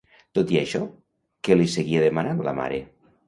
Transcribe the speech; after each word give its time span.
Tot 0.37 0.53
i 0.53 0.55
això, 0.61 0.79
què 1.47 1.57
li 1.59 1.69
seguia 1.75 2.01
demanant 2.05 2.41
la 2.49 2.57
mare? 2.63 2.81